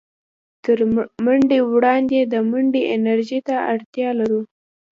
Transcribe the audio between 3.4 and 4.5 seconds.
ته اړتيا لرو.